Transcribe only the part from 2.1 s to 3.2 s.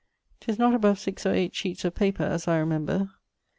as I remember.